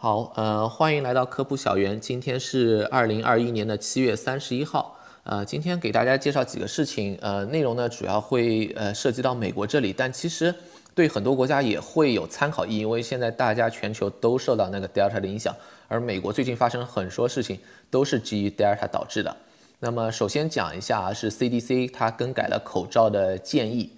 [0.00, 2.00] 好，呃，欢迎来到科普小园。
[2.00, 4.96] 今天是二零二一年的七月三十一号。
[5.24, 7.18] 呃，今天给大家介绍几个事情。
[7.20, 10.54] 呃，内容呢主要会呃涉及到美国这里，但其实
[10.94, 15.52] 对很多国家也会有参考意义，因为现在大家全球都受到那个 Delta 的影响，
[15.88, 17.58] 而美国最近发生很多事情
[17.90, 19.36] 都是基于 Delta 导致的。
[19.80, 23.90] 那么首先讲一下啊，是 CDC 它更改了口罩的建议。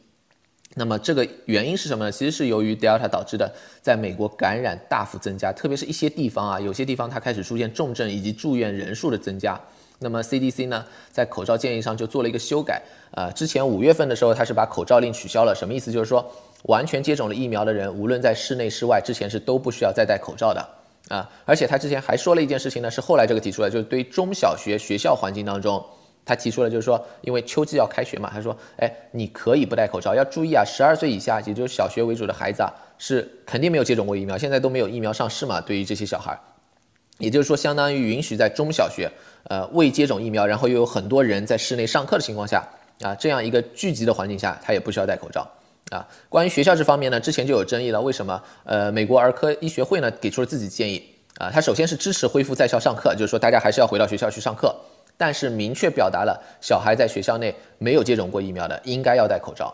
[0.76, 2.12] 那么这个原因是什么呢？
[2.12, 3.52] 其实是由于 Delta 导致的，
[3.82, 9.60] 在美国感染大幅增加，特别是一些地方啊，有些地方它开始出现重症以及住院人数的增加。
[9.98, 12.80] 那么 CDC 呢，在口罩建议上就做了一个修改。
[13.10, 15.90] 呃，之前五月份的时候，它是把口罩令取消了，什么意思？
[15.90, 16.24] 就是说，
[16.62, 20.68] 完全接种了疫苗的人，无论在室内室外，之前是都不需要再戴口罩的
[21.08, 21.28] 啊。
[21.44, 25.84] 而且他之前还说了一件事情呢，是后来这个提出来，就是对中小学学校环境当中。
[26.30, 35.60] 他提出了，就是说，因为秋季要开学嘛，他说，哎，你可以不戴口罩，要注意啊，十二岁以下，也就是小学为主的孩子啊，是肯定没有接种过疫苗，现在都没有疫苗上市嘛。
[35.60, 36.38] 对于这些小孩，
[37.18, 39.10] 也就是说，相当于允许在中小学，
[39.48, 42.64] 呃，未接种疫苗，然后又有很多人在室内上课的情况下，
[43.00, 45.44] 啊，这样一个聚集的环境下，他也不需要戴口罩
[45.90, 46.06] 啊。
[46.28, 48.40] 关于学校这方面呢，之前就有争议了，为什么？
[48.62, 51.02] 呃，美国儿科医学会呢给出了自己建议
[51.38, 54.72] 啊，他首先是支持恢复在校上课，就是说大家还是要回到学校去上课。
[55.20, 59.70] 但是明确表达了，小孩在学校内没有接种过疫苗的，应该要戴口罩。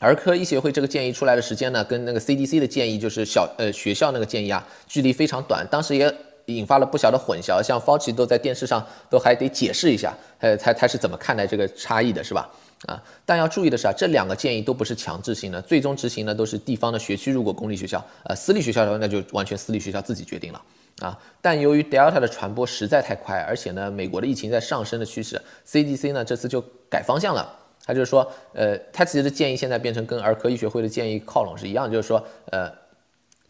[0.00, 6.10] 儿科医学会这个建议出来的时间呢，跟那个 CDC 的建议，就是小呃学校那个建议啊，距离非常短，当时也
[6.46, 12.50] 引发了不小的混淆，像 Fauci 都在电视上都还得解释一下，呃，他他是怎么看待这个差异的，是吧？
[12.86, 17.30] 啊，但要注意的是啊，这两个建议都不是强制性的，最终执行呢都是地方的学区。
[17.30, 20.62] 如果公立学校，呃，私立学校的话，那就完全私立学校自己决定了。
[21.02, 27.54] 啊，但由于 Delta 的传播实在太快，而且呢，美国的疫情在上升的趋势，CDC 呢这次就改方向了。
[27.84, 32.68] 他就是说，呃，他其实的建议现在变成跟儿科医学会的建议靠拢是一样，就是说，呃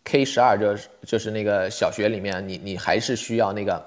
[0.05, 3.83] ，K 十二就是就是那个小学里面，你你还是需要那个，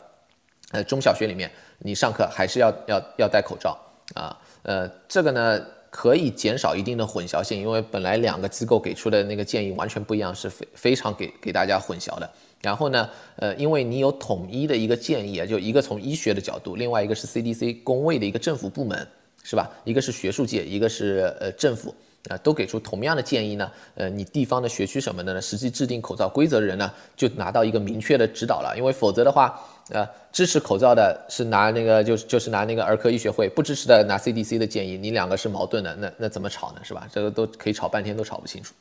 [0.71, 3.77] 呃，中小学里面你上课还是要要要戴口罩
[4.15, 12.29] 啊，呃，这个呢可以减少一定的混淆性，因为本来两个机构给出的那个建议完全不一样，是非非常给给大家混淆的。
[12.61, 19.07] 然后呢，呃，因为你有统一的一个建议啊，就一个从医学的角度，另外一个是 CDC 公卫的一个政府部门，
[19.43, 19.71] 是吧？
[19.85, 21.95] 一个是学术界，一个是呃政府
[22.27, 23.71] 啊，都给出同样的建议呢。
[23.95, 28.73] 呃，你地方的学区什么的呢，实际制定口罩规则的人呢，就拿到一个明确的指导了。
[28.77, 29.57] 因为否则的话，
[29.89, 36.81] 呃，支持口罩的是拿那个，就是就是拿那个儿科医学会，不支持的拿 CDC 的建议，你两个是矛盾的，那那怎么吵呢？
[36.83, 37.07] 是吧？
[37.11, 38.73] 这个都可以吵半天都吵不清楚。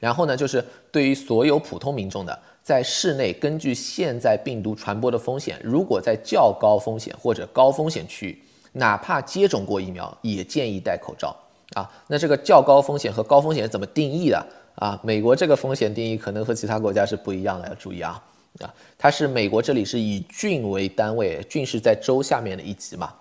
[0.00, 8.42] 然后呢，就是对于所有普通民众的，在室内根据现在病毒传播的风险，如果在较高风险或者高风险区域，
[8.72, 11.34] 哪怕接种过疫苗，也建议戴口罩
[11.74, 11.90] 啊。
[12.06, 14.46] 那这个较高风险和高风险怎么定义的
[14.76, 15.00] 啊？
[15.02, 18.22] 美国这个风险定义可能和其他国家是不一样的，要注意啊
[18.60, 18.74] 啊！
[18.96, 23.12] 它是美国这里是以郡为单位，郡是在州下面的一级嘛，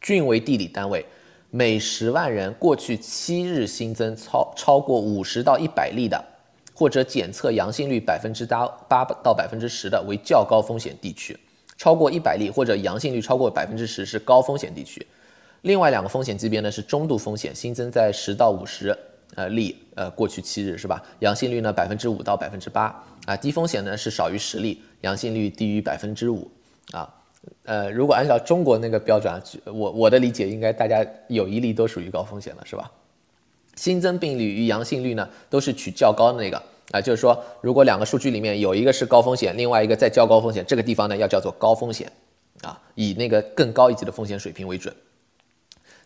[0.00, 1.04] 郡为地理单位。
[1.54, 6.18] 每十万人过去七日新增超超过五十到一百例的，
[6.72, 11.38] 或者检测阳性率百分之八八到百分之十的为较高风险地区，
[11.76, 15.06] 超过一百例或者阳性率超过百分之十是高风险地区。
[15.62, 18.96] 另外两个风险级别呢是中度风险，新增在十到五十
[19.34, 21.02] 呃例呃过去七日是吧？
[21.20, 23.36] 阳性率呢百分之五到百分之八啊。
[23.36, 26.50] 低风险呢是少于十例，阳性率低于百分之五
[26.90, 27.08] 啊。
[27.64, 32.90] 呃，如果按照中国那个标准，我我的理解应该大家有一例都属于高风险了，是吧？
[33.74, 42.10] 新增病例与阳性率呢，都是取较高的那个啊，就是说，如果两个数据里面有一个是高风险，另外一个再较高风险，这个地方呢要叫做高风险
[42.62, 44.94] 啊，以那个更高一级的风险水平为准。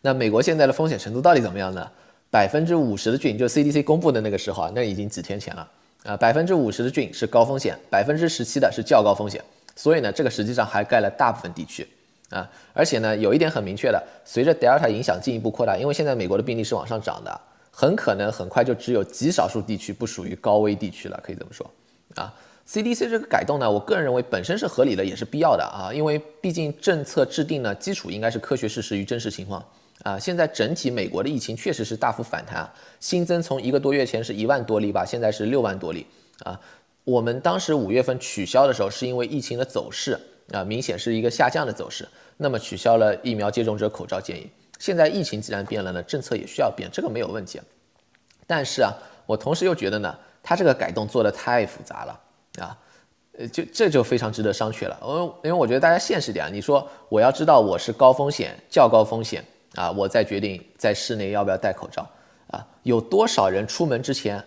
[0.03, 1.91] 那美国现在的风险程度到底怎么样呢？
[2.31, 5.69] 百分之五十的郡，就 CDC 公布的那个时候啊，那已经几天前了
[6.05, 9.43] 啊，百分之五十的郡是高风险，百分之十七的是较高风险。
[9.75, 11.87] 所以呢，这个实际上还盖了大部分地区
[12.31, 17.41] 啊，而且呢，有一点很明确的，随着 Delta 影响进一步扩大，因为现在美国的病例是往上涨的，
[17.71, 21.71] 很可能很快就只有极少数地区不属于高危地区了，可以这么说
[22.15, 22.35] 啊。
[22.69, 29.65] CDC 这个改动呢，我个人认为本身是合理的，也是必要的啊，因为毕竟政策制定呢，基础应该是科学事实与真实情况
[30.03, 30.19] 啊。
[30.19, 32.69] 现在整体美国的疫情确实是大幅反弹，
[33.01, 36.07] 新增从一个多月前是一万多例吧，现在是六万多例
[36.45, 36.61] 啊。
[37.05, 40.19] 我们当时五月份取消的时候，是因为疫情的走势
[40.53, 44.51] 啊，明显是一个下降的走势，那么取消了疫苗接种者口罩建议。
[44.79, 47.61] 现在疫情既然变了呢，政策也需要变，这个没有问题。
[48.47, 48.93] 但是啊，
[49.25, 52.21] 我同时又觉得呢，他这个改动做的太复杂了
[52.61, 52.77] 啊，
[53.39, 54.99] 呃，就这就非常值得商榷了。
[55.03, 59.45] 因为因为我觉得大家现实点，你说我要知道我是高风险、较高风险
[59.77, 62.09] 啊，我再决定在室内要不要戴口罩
[62.49, 64.43] 啊，有多少人出门之前？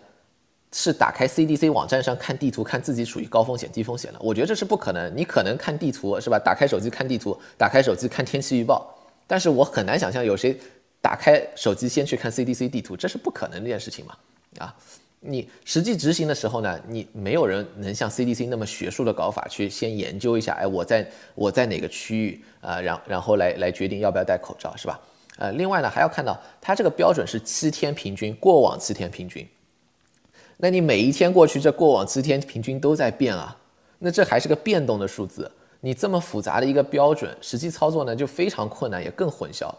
[0.72, 4.20] 是打开 CDC 网站上看地图，看自己属于高风险、低风险的。
[4.22, 5.12] 我觉得这是不可能。
[5.18, 6.38] 你可能看地图是吧？
[6.38, 8.88] 打开手机看地图，打开手机看天气预报，
[9.26, 10.56] 但是我很难想象有谁
[11.02, 14.16] 打开手机先去看 CDC 地图，这是不可能这件事情嘛？
[14.60, 14.76] 啊，
[15.22, 25.00] 你实际执行的时候呢，你没有人能像 CDC 那么学术的搞法去先研究一下，哎，我在我在哪个区域啊，然然后来来决定要不要戴口罩，是吧？
[25.40, 29.48] 呃，另外呢，还要看到它这个标准是七天平均，过往七天平均。
[30.58, 33.56] 那你每一天过去，这过往七天平均都在变啊，
[34.00, 35.50] 那这还是个变动的数字。
[35.80, 39.74] 你这么复杂的一个标准，实际操作呢就非常困难，也更混淆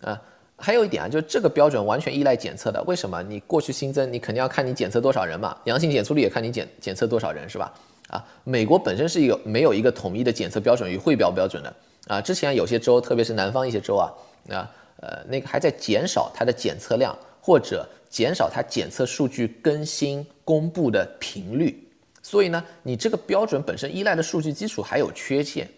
[0.00, 0.20] 啊。
[0.56, 2.82] 还有一点啊，就是这个标准完全依赖检测的。
[2.82, 3.22] 为什么？
[3.22, 7.72] 你过去新增，你肯定要看你检测多少人嘛，阳性检出率也看你检检测多少人，是吧？
[8.08, 11.72] 啊，美国本身是一个没有一个统一的检测标准与汇标标准的
[12.08, 12.20] 啊。
[12.20, 14.12] 之前有些州，特别是南方一些州啊，
[14.50, 14.70] 啊
[15.00, 17.88] 呃那个还在减少它的检测量或者。
[18.14, 21.84] 减少它检测数据更新公布的频率，
[22.22, 25.68] 所以呢，你这个标准本身依赖的数据基础还有缺陷，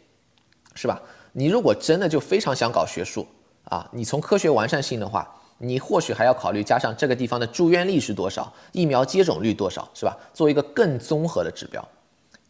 [0.74, 1.00] 是吧？
[1.32, 3.26] 你如果真的就非常想搞学术
[3.64, 5.26] 啊，你从科学完善性的话，
[5.56, 10.14] 你或许还要考虑加上这个地方的住院率是多少，疫苗接种率多少，是吧？
[10.34, 11.82] 做一个更综合的指标。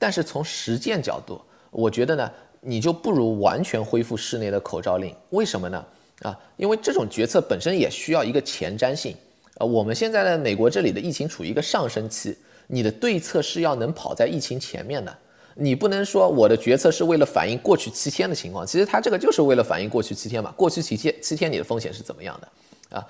[0.01, 1.41] 但是从实践角度，
[1.71, 2.29] 我觉得呢，
[2.61, 5.15] 你就不如完全恢复室内的口罩令。
[5.31, 5.87] 为什么呢？
[6.23, 9.15] 啊，因为这种决策本身也需要一个前瞻性。
[9.59, 12.37] 呃，我们现在呢，美国这里的疫情处于一个上升期，
[12.67, 15.17] 你的对策是要能跑在疫情前面的，
[15.55, 23.07] 你不能说我的决策是为了反映过去七天的情况，其实它这个就是为了反映过去七天嘛，过去七天七天你的风险是怎么样的啊？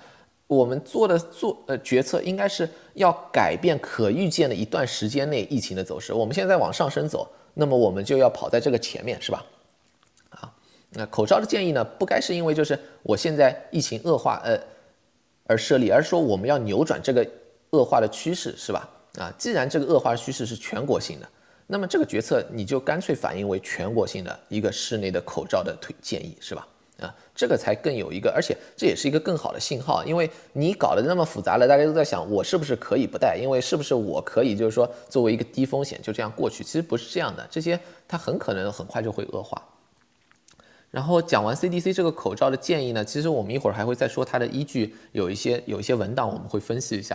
[0.47, 9.45] 我们做的做呃决策应该是要改变可预见的一段时间内疫情的走势，我们现在往上升走，那么我们就要跑在这个前面，是吧？
[10.97, 14.59] 那口罩的建议呢，不该是因为就是我现在疫情恶化，呃。
[15.49, 17.25] 而设立，而是说我们要扭转这个
[17.71, 18.89] 恶化的趋势，是吧？
[19.17, 21.29] 啊，既然这个恶化的趋势是全国性的，
[21.69, 26.67] 那么这个决策你就干脆反映为全国性的一个室内的口罩的推建议，是吧？
[27.01, 37.79] 啊，这个才更有一个，而且这也是一个更好的信号，因为你搞得那么复杂了，大家都在想我是不是可以不戴，因为是不是我可以就是说作为一个低风险就这样过去，其实不是这样的，这些
[38.09, 39.63] 它很可能很快就会恶化。
[40.91, 47.15] 然后讲完 CDC 这个口罩的建议呢，其实我们一会儿还会再说它的依据，有一些有一些文档我们会分析一下。